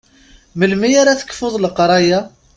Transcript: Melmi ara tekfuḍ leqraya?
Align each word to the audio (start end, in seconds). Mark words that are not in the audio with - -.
Melmi 0.59 0.89
ara 1.01 1.19
tekfuḍ 1.19 1.55
leqraya? 1.59 2.19